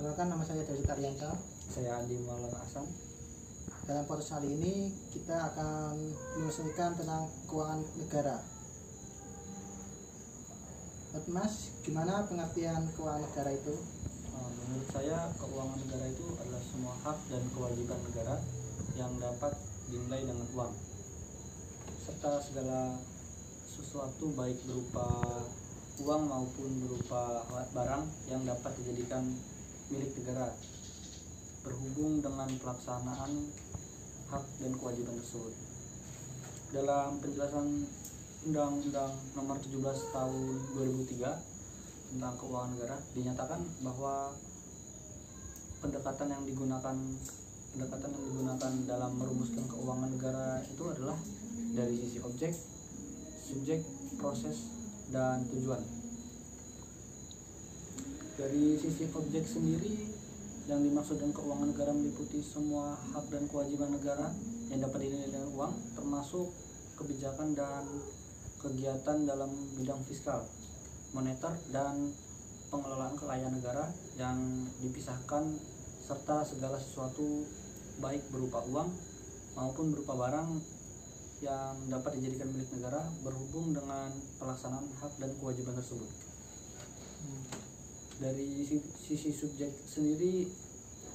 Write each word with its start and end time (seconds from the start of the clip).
Perkenalkan 0.00 0.32
nama 0.32 0.40
saya 0.48 0.64
Dari 0.64 0.80
Karyanto. 0.80 1.28
Saya 1.68 2.00
Andi 2.00 2.16
Maulana 2.24 2.56
Hasan. 2.56 2.88
Dalam 3.84 4.08
podcast 4.08 4.40
kali 4.40 4.56
ini 4.56 4.88
kita 5.12 5.52
akan 5.52 5.92
menyelesaikan 6.40 6.96
tentang 6.96 7.28
keuangan 7.44 7.84
negara. 8.00 8.40
Mas, 11.28 11.76
gimana 11.84 12.24
pengertian 12.24 12.88
keuangan 12.96 13.28
negara 13.28 13.52
itu? 13.52 13.76
Eh, 13.76 14.50
Menurut 14.72 14.88
saya 14.88 15.28
keuangan 15.36 15.76
negara 15.84 16.08
itu 16.08 16.26
adalah 16.32 16.62
semua 16.64 16.96
hak 17.04 17.18
dan 17.28 17.44
kewajiban 17.52 18.00
negara 18.00 18.40
yang 18.96 19.12
dapat 19.20 19.52
dinilai 19.92 20.24
dengan 20.24 20.48
uang 20.56 20.72
serta 22.08 22.40
segala 22.40 22.96
sesuatu 23.68 24.32
baik 24.32 24.64
berupa 24.64 25.12
uang 26.00 26.24
maupun 26.24 26.88
berupa 26.88 27.44
barang 27.76 28.04
yang 28.32 28.48
dapat 28.48 28.72
dijadikan 28.80 29.28
milik 29.90 30.14
negara 30.22 30.54
berhubung 31.66 32.22
dengan 32.22 32.48
pelaksanaan 32.62 33.32
hak 34.30 34.44
dan 34.62 34.72
kewajiban 34.78 35.18
tersebut. 35.18 35.54
Dalam 36.70 37.18
penjelasan 37.18 37.66
Undang-Undang 38.46 39.12
Nomor 39.34 39.58
17 39.58 40.14
Tahun 40.14 40.46
2003 40.78 42.14
tentang 42.14 42.34
keuangan 42.38 42.70
negara 42.78 42.96
dinyatakan 43.12 43.60
bahwa 43.82 44.30
pendekatan 45.82 46.28
yang 46.30 46.42
digunakan 46.46 46.96
pendekatan 47.74 48.10
yang 48.14 48.24
digunakan 48.30 48.72
dalam 48.86 49.12
merumuskan 49.18 49.66
keuangan 49.66 50.10
negara 50.14 50.62
itu 50.66 50.84
adalah 50.86 51.18
dari 51.74 51.94
sisi 51.98 52.18
objek, 52.22 52.54
subjek, 53.46 53.82
proses, 54.18 54.70
dan 55.10 55.42
tujuan. 55.50 55.99
Dari 58.40 58.72
sisi 58.80 59.04
objek 59.12 59.44
sendiri 59.44 60.00
yang 60.64 60.80
dimaksud 60.80 61.20
dengan 61.20 61.36
keuangan 61.36 61.76
negara 61.76 61.92
meliputi 61.92 62.40
semua 62.40 62.96
hak 63.12 63.28
dan 63.28 63.44
kewajiban 63.44 63.92
negara 63.92 64.32
yang 64.72 64.80
dapat 64.80 65.04
dinilai 65.04 65.28
dengan 65.28 65.52
uang 65.52 65.74
termasuk 65.92 66.48
kebijakan 66.96 67.52
dan 67.52 67.84
kegiatan 68.64 69.28
dalam 69.28 69.52
bidang 69.76 70.00
fiskal, 70.08 70.40
moneter 71.12 71.52
dan 71.68 72.16
pengelolaan 72.72 73.12
kekayaan 73.12 73.60
negara 73.60 73.92
yang 74.16 74.40
dipisahkan 74.80 75.60
serta 76.00 76.40
segala 76.40 76.80
sesuatu 76.80 77.44
baik 78.00 78.24
berupa 78.32 78.64
uang 78.72 78.88
maupun 79.52 79.92
berupa 79.92 80.16
barang 80.16 80.48
yang 81.44 81.76
dapat 81.92 82.16
dijadikan 82.16 82.48
milik 82.56 82.72
negara 82.72 83.04
berhubung 83.20 83.76
dengan 83.76 84.08
pelaksanaan 84.40 84.88
hak 84.96 85.12
dan 85.20 85.28
kewajiban 85.36 85.76
tersebut. 85.76 86.08
Dari 88.20 88.68
si- 88.68 88.84
sisi 89.00 89.32
subjek 89.32 89.72
sendiri, 89.88 90.44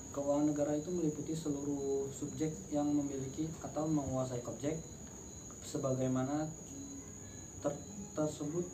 keuangan 0.10 0.50
negara 0.50 0.74
itu 0.74 0.90
meliputi 0.90 1.38
seluruh 1.38 2.10
subjek 2.10 2.50
yang 2.74 2.90
memiliki 2.90 3.46
atau 3.62 3.86
menguasai 3.86 4.42
objek 4.42 4.74
sebagaimana 5.62 6.50
ter- 7.62 7.86
tersebut 8.18 8.66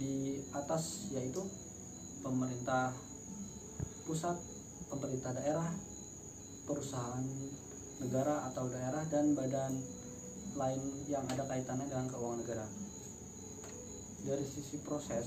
di 0.00 0.40
atas 0.56 1.12
yaitu 1.12 1.44
pemerintah 2.24 2.96
pusat, 4.08 4.40
pemerintah 4.88 5.36
daerah, 5.36 5.68
perusahaan 6.64 7.24
negara 8.00 8.48
atau 8.48 8.72
daerah 8.72 9.04
dan 9.12 9.36
badan 9.36 9.76
lain 10.56 10.80
yang 11.12 11.28
ada 11.28 11.44
kaitannya 11.44 11.92
dengan 11.92 12.08
keuangan 12.08 12.40
negara. 12.40 12.66
Dari 14.24 14.46
sisi 14.48 14.80
proses, 14.80 15.26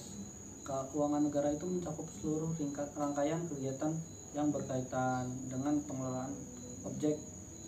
keuangan 0.69 1.25
negara 1.25 1.49
itu 1.49 1.65
mencakup 1.65 2.05
seluruh 2.21 2.53
ringkat 2.61 2.93
rangkaian 2.93 3.41
kegiatan 3.49 3.89
yang 4.37 4.53
berkaitan 4.53 5.25
dengan 5.49 5.81
pengelolaan 5.89 6.29
objek 6.85 7.17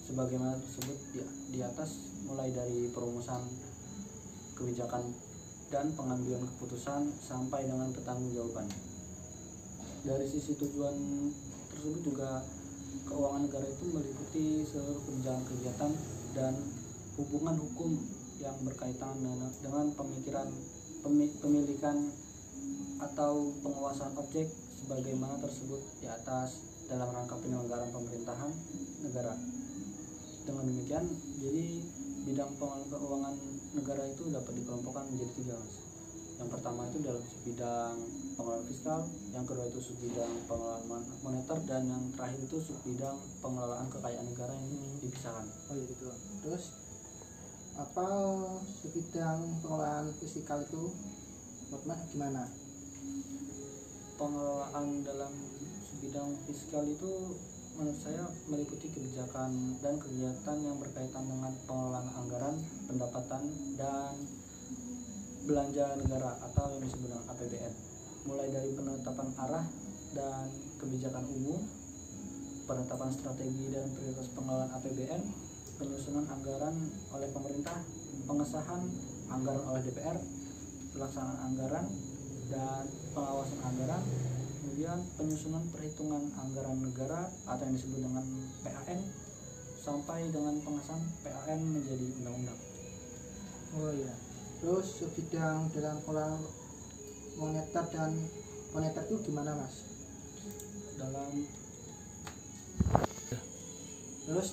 sebagaimana 0.06 0.62
tersebut 0.62 0.98
di, 1.10 1.20
di 1.58 1.60
atas 1.66 2.14
mulai 2.30 2.54
dari 2.54 2.94
perumusan 2.94 3.42
kebijakan 4.54 5.02
dan 5.74 5.90
pengambilan 5.98 6.46
keputusan 6.46 7.10
sampai 7.18 7.66
dengan 7.66 7.90
pertanggungjawaban. 7.90 8.70
Dari 10.06 10.26
sisi 10.30 10.54
tujuan 10.62 10.94
tersebut 11.74 12.02
juga 12.06 12.46
keuangan 13.10 13.50
negara 13.50 13.66
itu 13.66 13.86
meliputi 13.90 14.46
seluruh 14.68 15.02
kebijakan 15.10 15.44
kegiatan 15.50 15.92
dan 16.38 16.54
hubungan 17.18 17.58
hukum 17.58 17.98
yang 18.38 18.58
berkaitan 18.62 19.16
dengan, 19.22 19.86
pemikiran 19.94 20.50
pemi- 21.02 21.34
pemilikan 21.42 21.98
atau 23.02 23.50
penguasaan 23.66 24.14
objek 24.14 24.46
sebagaimana 24.78 25.42
tersebut 25.42 25.82
di 25.98 26.06
atas 26.06 26.62
dalam 26.86 27.10
rangka 27.10 27.34
penyelenggaraan 27.42 27.90
pemerintahan 27.90 28.52
negara. 29.02 29.34
Dengan 30.46 30.66
demikian, 30.70 31.06
jadi 31.42 31.66
bidang 32.22 32.52
pengelolaan 32.62 32.90
keuangan 32.90 33.36
negara 33.74 34.04
itu 34.06 34.24
dapat 34.30 34.54
dikelompokkan 34.62 35.06
menjadi 35.10 35.34
tiga, 35.38 35.56
Mas. 35.58 35.76
Yang 36.42 36.50
pertama 36.58 36.82
itu 36.90 36.98
dalam 37.06 37.24
bidang 37.46 37.96
pengelolaan 38.34 38.66
fiskal, 38.66 39.02
yang 39.30 39.46
kedua 39.46 39.66
itu 39.70 39.80
subbidang 39.82 40.32
pengelolaan 40.50 40.84
mon- 40.90 41.10
moneter, 41.22 41.58
dan 41.70 41.86
yang 41.86 42.04
terakhir 42.18 42.42
itu 42.42 42.58
subbidang 42.58 43.18
pengelolaan 43.42 43.88
kekayaan 43.90 44.26
negara 44.26 44.54
yang 44.54 44.70
dipisahkan. 45.02 45.46
Oh 45.70 45.74
iya 45.78 45.86
gitu. 45.86 46.06
Terus 46.42 46.64
apa 47.78 48.08
sebidang 48.82 49.40
pengelolaan 49.64 50.10
fisikal 50.18 50.60
itu 50.66 50.92
gimana? 52.12 52.44
Pengelolaan 54.20 55.02
dalam 55.02 55.34
bidang 56.02 56.34
fiskal 56.46 56.86
itu 56.86 57.36
menurut 57.78 57.98
saya 57.98 58.28
meliputi 58.52 58.92
kebijakan 58.92 59.80
dan 59.80 59.96
kegiatan 59.98 60.58
yang 60.60 60.78
berkaitan 60.78 61.24
dengan 61.26 61.54
pengelolaan 61.66 62.10
anggaran, 62.20 62.56
pendapatan, 62.86 63.44
dan 63.80 64.14
belanja 65.50 65.98
negara 65.98 66.38
atau 66.52 66.70
yang 66.78 66.84
disebut 66.86 67.10
dengan 67.10 67.26
APBN. 67.34 67.74
Mulai 68.30 68.48
dari 68.54 68.70
penetapan 68.78 69.30
arah 69.42 69.66
dan 70.14 70.46
kebijakan 70.78 71.26
umum, 71.26 71.62
penetapan 72.70 73.10
strategi 73.10 73.74
dan 73.74 73.90
prioritas 73.96 74.30
pengelolaan 74.38 74.72
APBN, 74.78 75.22
penyusunan 75.82 76.26
anggaran 76.30 76.76
oleh 77.10 77.30
pemerintah, 77.34 77.80
pengesahan 78.30 78.82
anggaran 79.34 79.66
oleh 79.66 79.82
DPR, 79.82 80.18
pelaksanaan 80.94 81.40
anggaran, 81.50 81.86
dan 82.52 82.84
pengawasan 83.16 83.60
anggaran 83.64 84.04
kemudian 84.62 85.00
penyusunan 85.16 85.64
perhitungan 85.72 86.30
anggaran 86.36 86.78
negara 86.84 87.32
atau 87.48 87.64
yang 87.64 87.76
disebut 87.80 88.00
dengan 88.04 88.26
PAN 88.62 89.00
sampai 89.82 90.30
dengan 90.30 90.60
pengesahan 90.62 91.02
PAN 91.26 91.60
menjadi 91.64 92.06
undang-undang 92.22 92.62
Oh 93.72 93.88
iya. 93.96 94.12
Terus 94.60 95.00
sebidang 95.00 95.72
dalam 95.72 96.04
pengelolaan 96.04 96.44
moneter 97.40 97.88
dan 97.96 98.12
moneter 98.76 99.04
itu 99.08 99.32
gimana 99.32 99.56
Mas? 99.56 99.88
dalam 101.00 101.32
Terus 104.28 104.50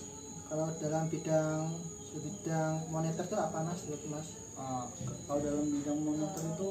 kalau 0.48 0.70
dalam 0.80 1.04
bidang 1.10 1.66
sebidang 2.14 2.78
moneter 2.94 3.26
itu 3.26 3.36
apa 3.36 3.58
Mas? 3.66 3.80
Mas? 4.06 4.28
uh, 4.54 4.86
kalau 5.26 5.40
dalam 5.42 5.66
bidang 5.66 5.98
moneter 5.98 6.42
itu 6.46 6.70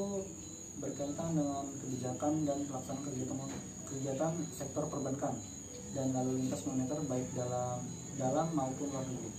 berkaitan 0.78 1.30
dengan 1.34 1.66
kebijakan 1.82 2.34
dan 2.46 2.60
pelaksanaan 2.70 3.04
kegiatan 3.06 3.38
kegiatan 3.88 4.34
sektor 4.54 4.84
perbankan 4.86 5.34
dan 5.96 6.14
lalu 6.14 6.46
lintas 6.46 6.62
moneter 6.68 7.00
baik 7.10 7.28
dalam 7.34 7.82
dalam 8.18 8.48
maupun 8.54 8.88
luar 8.92 9.06
negeri 9.06 9.32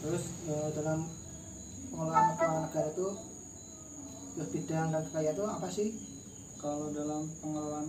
Terus 0.00 0.24
eh, 0.48 0.68
dalam 0.80 1.04
pengelolaan 1.92 2.32
keuangan 2.40 2.62
negara 2.72 2.88
itu 2.88 3.08
terus 4.30 4.48
bidang 4.54 4.88
dan 4.88 5.02
kekayaan 5.10 5.36
itu 5.36 5.44
apa 5.44 5.68
sih? 5.68 5.90
kalau 6.60 6.92
dalam 6.92 7.24
pengelolaan 7.40 7.88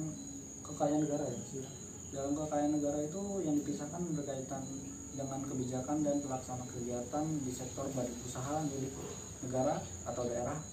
kekayaan 0.64 1.04
negara 1.04 1.28
ya 1.28 1.36
Mas, 1.36 1.52
ya. 1.60 1.68
dalam 2.16 2.32
kekayaan 2.40 2.72
negara 2.72 3.00
itu 3.04 3.22
yang 3.44 3.56
dipisahkan 3.60 4.02
berkaitan 4.16 4.64
dengan 5.12 5.40
kebijakan 5.44 5.98
dan 6.08 6.24
pelaksanaan 6.24 6.72
kegiatan 6.72 7.26
di 7.44 7.52
sektor 7.52 7.84
badan 7.92 8.16
usaha 8.24 8.64
milik 8.64 8.96
negara 9.44 9.76
atau 10.08 10.24
daerah 10.24 10.56
ya, 10.56 10.71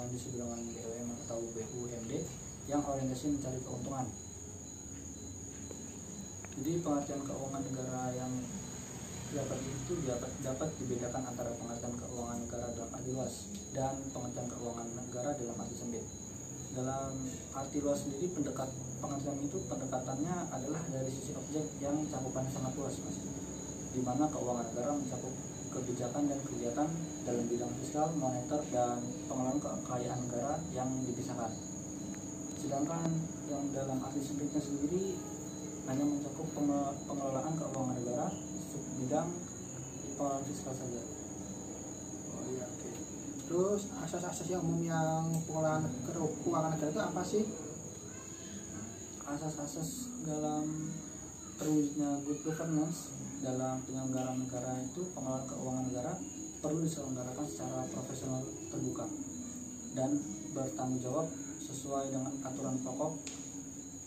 yang 0.00 0.08
disebut 0.16 0.40
dengan 0.40 0.60
BUMN 0.64 1.08
atau 1.28 1.38
BUMD 1.52 2.12
yang 2.72 2.80
orientasi 2.80 3.36
mencari 3.36 3.60
keuntungan. 3.60 4.06
Jadi 6.60 6.72
pengertian 6.80 7.22
keuangan 7.24 7.62
negara 7.68 8.02
yang 8.16 8.32
dapat 9.30 9.60
itu 9.62 9.92
dapat 10.08 10.32
dapat 10.42 10.68
dibedakan 10.82 11.22
antara 11.22 11.54
pengertian 11.54 11.94
keuangan 11.94 12.38
negara 12.42 12.66
dalam 12.74 12.90
arti 12.90 13.10
luas 13.14 13.34
dan 13.76 13.94
pengertian 14.10 14.48
keuangan 14.50 14.88
negara 14.96 15.30
dalam 15.36 15.56
arti 15.60 15.76
sempit. 15.76 16.04
Dalam 16.70 17.12
arti 17.54 17.78
luas 17.82 17.98
sendiri 18.02 18.26
pendekat 18.32 18.70
pengertian 19.04 19.38
itu 19.42 19.58
pendekatannya 19.68 20.34
adalah 20.48 20.82
dari 20.88 21.10
sisi 21.12 21.32
objek 21.36 21.64
yang 21.78 21.96
cakupannya 22.08 22.50
sangat 22.50 22.72
luas 22.74 22.96
mas. 23.04 23.16
Di 23.90 24.00
mana 24.00 24.24
keuangan 24.30 24.66
negara 24.70 24.90
mencakup 24.96 25.49
kebijakan 25.70 26.26
dan 26.26 26.40
kegiatan 26.42 26.88
dalam 27.22 27.44
bidang 27.46 27.72
fiskal, 27.78 28.10
moneter, 28.18 28.60
dan 28.74 28.98
pengelolaan 29.30 29.58
kekayaan 29.62 30.18
negara 30.26 30.58
yang 30.74 30.90
dipisahkan. 31.06 31.52
Sedangkan 32.58 33.08
yang 33.46 33.64
dalam 33.70 34.02
arti 34.02 34.20
sempitnya 34.20 34.60
sendiri 34.60 35.16
hanya 35.88 36.04
mencakup 36.04 36.46
penge- 36.52 36.96
pengelolaan 37.06 37.54
keuangan 37.56 37.96
negara 37.96 38.26
sub 38.70 38.82
bidang 39.00 39.28
pengelolaan 40.18 40.44
fiskal 40.44 40.74
saja. 40.74 41.02
Oh 42.34 42.44
iya 42.50 42.66
oke. 42.66 42.90
Terus 43.50 43.80
asas-asas 43.94 44.46
yang 44.50 44.62
umum 44.66 44.82
yang 44.82 45.24
pengelolaan 45.46 45.86
ke- 46.04 46.34
keuangan 46.44 46.74
negara 46.74 46.90
itu 46.90 47.02
apa 47.02 47.22
sih? 47.22 47.44
Asas-asas 49.24 50.10
dalam 50.26 50.90
terwujudnya 51.56 52.18
good 52.26 52.40
governance 52.42 53.19
dalam 53.40 53.80
penyelenggaraan 53.88 54.36
negara 54.36 54.76
itu 54.84 55.00
pengelolaan 55.16 55.48
keuangan 55.48 55.84
negara 55.88 56.12
perlu 56.60 56.84
diselenggarakan 56.84 57.46
secara 57.48 57.88
profesional 57.88 58.44
terbuka 58.68 59.08
dan 59.96 60.12
bertanggung 60.52 61.00
jawab 61.00 61.24
sesuai 61.64 62.12
dengan 62.12 62.36
aturan 62.44 62.76
pokok 62.84 63.16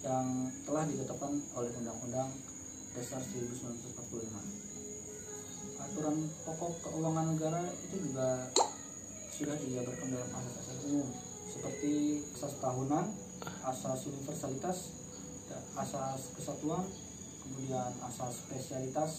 yang 0.05 0.53
telah 0.67 0.83
ditetapkan 0.85 1.33
oleh 1.57 1.71
Undang-Undang 1.81 2.29
Dasar 2.93 3.25
1945. 3.25 5.81
Aturan 5.81 6.29
pokok 6.45 6.73
keuangan 6.85 7.33
negara 7.33 7.65
itu 7.73 7.95
juga 8.05 8.53
sudah 9.33 9.57
dijabarkan 9.57 10.13
dalam 10.13 10.29
asas-asas 10.29 10.77
umum 10.93 11.09
seperti 11.49 12.21
asas 12.37 12.53
tahunan, 12.61 13.05
asas 13.65 13.99
universalitas, 14.05 14.93
asas 15.73 16.21
kesatuan, 16.37 16.85
kemudian 17.43 17.91
asas 17.99 18.47
spesialitas, 18.47 19.11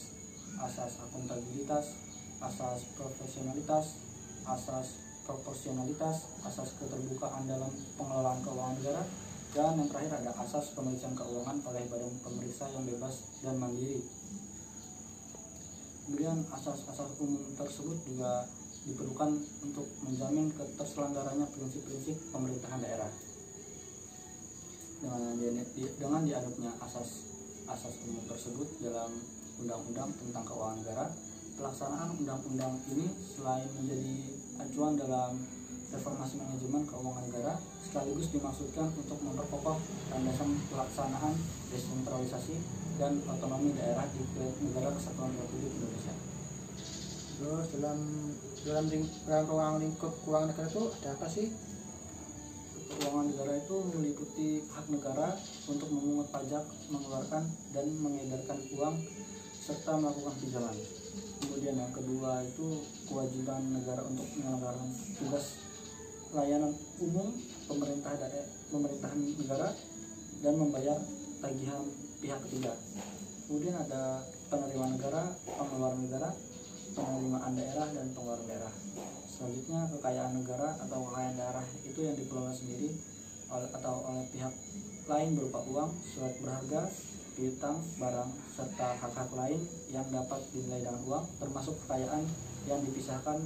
asas 0.59 0.93
akuntabilitas, 1.05 1.93
asas 2.41 2.79
profesionalitas, 2.97 4.00
asas 4.49 4.87
proporsionalitas, 5.25 6.17
asas 6.44 6.69
keterbukaan 6.81 7.49
dalam 7.49 7.73
pengelolaan 7.97 8.41
keuangan 8.44 8.76
negara, 8.81 9.03
dan 9.55 9.79
yang 9.79 9.88
terakhir 9.88 10.12
ada 10.21 10.32
asas 10.41 10.75
pemeriksaan 10.75 11.17
keuangan 11.17 11.62
oleh 11.69 11.85
badan 11.88 12.12
pemeriksa 12.21 12.69
yang 12.75 12.85
bebas 12.85 13.15
dan 13.41 13.56
mandiri. 13.56 14.03
Kemudian 16.05 16.44
asas-asas 16.53 17.17
umum 17.17 17.41
tersebut 17.56 17.97
juga 18.05 18.44
diperlukan 18.85 19.41
untuk 19.65 19.88
menjamin 20.05 20.53
keterselenggaranya 20.53 21.49
prinsip-prinsip 21.49 22.17
pemerintahan 22.29 22.81
daerah. 22.85 23.09
Dengan, 25.00 25.32
dengan 25.97 26.75
asas 26.85 27.09
asas 27.69 27.96
umum 28.05 28.25
tersebut 28.28 28.69
dalam 28.84 29.11
undang-undang 29.61 30.11
tentang 30.20 30.44
keuangan 30.44 30.78
negara, 30.84 31.06
pelaksanaan 31.56 32.11
undang-undang 32.19 32.75
ini 32.90 33.06
selain 33.22 33.69
menjadi 33.78 34.14
acuan 34.61 34.99
dalam 34.99 35.38
reformasi 35.94 36.34
manajemen 36.43 36.82
keuangan 36.84 37.25
negara, 37.31 37.55
sekaligus 37.81 38.34
dimaksudkan 38.34 38.90
untuk 38.99 39.19
memperkokoh 39.22 39.78
landasan 40.11 40.58
pelaksanaan 40.69 41.34
desentralisasi 41.70 42.56
dan 42.99 43.22
otonomi 43.26 43.70
daerah 43.78 44.06
di 44.11 44.22
negara 44.66 44.90
kesatuan 44.94 45.31
Republik 45.34 45.70
Indonesia. 45.70 46.14
Terus 47.34 47.66
dalam 47.78 47.99
dalam, 48.64 48.84
ruang 49.44 49.76
lingkup 49.78 50.12
keuangan 50.25 50.49
negara 50.50 50.69
itu 50.70 50.82
ada 51.00 51.08
apa 51.14 51.26
sih? 51.28 51.46
Keuangan 52.84 53.26
negara 53.32 53.52
itu 53.56 53.76
meliputi 53.96 54.48
hak 54.69 54.86
negara 54.92 55.36
untuk 55.64 55.88
memungut 55.88 56.28
pajak, 56.28 56.64
mengeluarkan 56.92 57.44
dan 57.72 57.86
mengedarkan 57.96 58.58
uang 58.76 58.96
serta 59.64 59.96
melakukan 59.96 60.34
pinjaman. 60.44 60.76
Kemudian 61.40 61.76
yang 61.81 61.92
kedua 61.92 62.44
itu 62.44 62.84
kewajiban 63.08 63.62
negara 63.72 64.04
untuk 64.04 64.28
menyelenggarakan 64.36 64.90
tugas 65.16 65.46
layanan 66.34 66.72
umum 67.00 67.32
pemerintah 67.64 68.12
daerah, 68.19 68.48
pemerintahan 68.69 69.20
negara 69.38 69.69
dan 70.42 70.54
membayar 70.60 70.98
tagihan 71.40 71.82
pihak 72.20 72.40
ketiga. 72.48 72.72
Kemudian 73.48 73.76
ada 73.76 74.25
penerimaan 74.48 74.96
negara, 74.96 75.32
pengeluaran 75.44 76.00
negara, 76.04 76.28
penerimaan 76.94 77.52
daerah 77.58 77.88
dan 77.91 78.06
pengeluaran 78.14 78.46
daerah. 78.46 78.75
Selanjutnya 79.26 79.91
kekayaan 79.91 80.32
negara 80.38 80.79
atau 80.79 80.99
kekayaan 81.11 81.37
daerah 81.37 81.67
itu 81.82 82.00
yang 82.00 82.14
dikelola 82.14 82.55
sendiri 82.55 82.94
atau 83.50 83.94
oleh 84.08 84.25
pihak 84.31 84.55
lain 85.05 85.29
berupa 85.37 85.61
uang, 85.69 85.91
surat 86.00 86.35
berharga, 86.41 86.82
piutang, 87.35 87.82
barang, 87.99 88.31
serta 88.55 88.88
hak-hak 88.99 89.31
lain 89.35 89.61
yang 89.91 90.06
dapat 90.08 90.41
dinilai 90.55 90.87
dengan 90.87 91.02
uang, 91.05 91.25
termasuk 91.43 91.75
kekayaan 91.85 92.23
yang 92.64 92.81
dipisahkan 92.87 93.38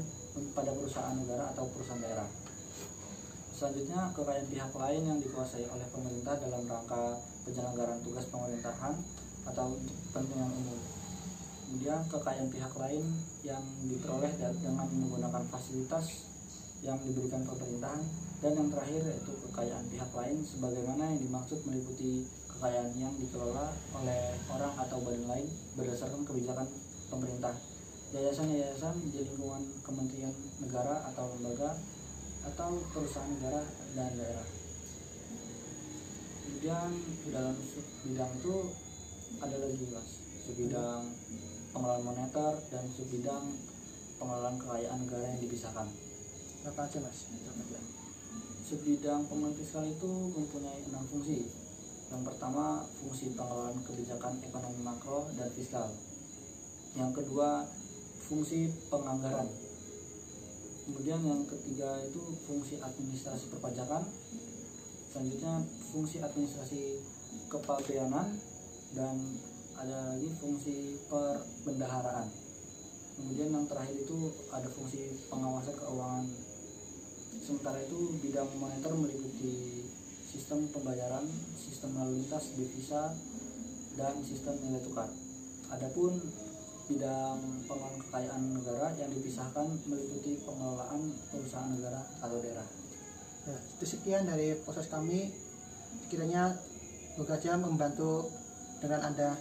pada 0.55 0.71
perusahaan 0.71 1.17
negara 1.19 1.51
atau 1.51 1.67
perusahaan 1.73 1.99
daerah. 2.05 2.29
Selanjutnya, 3.59 4.15
kekayaan 4.15 4.47
pihak 4.47 4.73
lain 4.77 5.03
yang 5.03 5.19
dikuasai 5.19 5.67
oleh 5.67 5.89
pemerintah 5.91 6.39
dalam 6.39 6.63
rangka 6.63 7.19
penyelenggaraan 7.43 8.01
tugas 8.07 8.31
pemerintahan 8.31 8.95
atau 9.51 9.67
kepentingan 10.15 10.53
umum. 10.53 10.98
Kemudian, 11.69 12.01
kekayaan 12.09 12.49
pihak 12.49 12.73
lain 12.81 13.05
yang 13.45 13.61
diperoleh 13.85 14.33
dengan 14.41 14.89
menggunakan 14.89 15.45
fasilitas 15.53 16.33
yang 16.81 16.97
diberikan 17.05 17.45
pemerintahan. 17.45 18.01
Dan 18.39 18.55
yang 18.57 18.71
terakhir 18.73 19.03
yaitu 19.05 19.37
kekayaan 19.45 19.85
pihak 19.93 20.09
lain. 20.17 20.41
Sebagaimana 20.49 21.13
yang 21.13 21.21
dimaksud 21.29 21.61
meliputi 21.69 22.25
kekayaan 22.49 22.91
yang 22.97 23.13
dikelola 23.21 23.71
oleh 24.01 24.35
orang 24.49 24.75
atau 24.81 24.99
badan 25.05 25.29
lain 25.29 25.47
berdasarkan 25.77 26.25
kebijakan 26.25 26.67
pemerintah. 27.13 27.53
Yayasan-yayasan 28.17 28.95
di 29.13 29.21
lingkungan 29.29 29.63
kementerian 29.85 30.33
negara 30.65 31.05
atau 31.13 31.29
lembaga 31.37 31.77
atau 32.49 32.81
perusahaan 32.95 33.29
negara 33.29 33.61
dan 33.93 34.17
daerah. 34.17 34.49
Kemudian 36.49 36.91
di 36.97 37.29
dalam 37.29 37.55
bidang 38.07 38.33
itu 38.41 38.55
ada 39.39 39.57
lagi 39.61 39.85
mas. 39.93 40.11
Subbidang 40.49 41.05
pengelolaan 41.73 42.05
moneter 42.05 42.53
dan 42.73 42.85
subbidang 42.89 43.45
pengelolaan 44.19 44.57
kekayaan 44.59 44.99
negara 45.05 45.25
yang 45.31 45.41
dipisahkan 45.41 45.89
Apa 46.67 46.91
aja 46.91 46.99
mas? 47.01 47.31
Subbidang 48.69 49.25
pengelolaan 49.25 49.57
fiskal 49.57 49.89
itu 49.89 50.11
mempunyai 50.29 50.85
enam 50.93 51.01
fungsi. 51.09 51.49
Yang 52.13 52.23
pertama, 52.29 52.85
fungsi 53.01 53.33
pengelolaan 53.33 53.81
kebijakan 53.81 54.45
ekonomi 54.45 54.85
makro 54.85 55.25
dan 55.33 55.49
fiskal. 55.57 55.89
Yang 56.93 57.25
kedua, 57.25 57.65
fungsi 58.29 58.69
penganggaran. 58.93 59.49
Kemudian 60.85 61.21
yang 61.25 61.45
ketiga 61.49 62.01
itu 62.05 62.21
fungsi 62.45 62.77
administrasi 62.77 63.49
perpajakan. 63.53 64.05
Selanjutnya 65.09 65.65
fungsi 65.89 66.21
administrasi 66.21 67.01
kepabeanan 67.49 68.37
dan 68.93 69.17
ada 69.79 70.15
lagi 70.15 70.29
fungsi 70.43 70.99
perbendaharaan. 71.07 72.27
Kemudian 73.19 73.51
yang 73.51 73.67
terakhir 73.67 73.99
itu 73.99 74.19
ada 74.51 74.69
fungsi 74.71 75.11
pengawasan 75.31 75.75
keuangan 75.75 76.27
Sementara 77.49 77.81
itu 77.81 78.13
bidang 78.21 78.51
moneter 78.61 78.93
meliputi 78.93 79.81
sistem 80.29 80.69
pembayaran, 80.69 81.25
sistem 81.57 81.97
lalu 81.97 82.21
lintas 82.21 82.53
devisa, 82.53 83.17
dan 83.97 84.21
sistem 84.21 84.53
nilai 84.61 84.85
tukar. 84.85 85.09
Adapun 85.73 86.21
bidang 86.93 87.41
pengelolaan 87.65 87.97
kekayaan 88.05 88.43
negara 88.53 88.93
yang 89.01 89.09
dipisahkan 89.17 89.65
meliputi 89.89 90.45
pengelolaan 90.45 91.09
perusahaan 91.33 91.73
negara 91.73 92.05
atau 92.21 92.37
daerah. 92.37 92.69
Ya, 93.49 93.57
itu 93.81 93.85
sekian 93.97 94.29
dari 94.29 94.53
proses 94.61 94.85
kami. 94.93 95.33
Kiranya 96.13 96.53
bekerja 97.17 97.57
membantu 97.57 98.29
dengan 98.85 99.09
Anda. 99.09 99.41